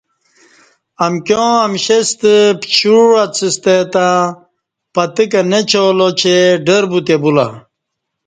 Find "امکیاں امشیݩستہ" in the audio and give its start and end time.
1.05-2.33